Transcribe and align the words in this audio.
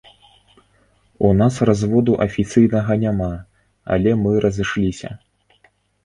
У 1.27 1.29
нас 1.41 1.57
разводу 1.69 2.15
афіцыйнага 2.25 2.93
няма, 3.03 3.27
але 3.97 4.15
мы 4.23 4.31
разышліся. 4.47 5.13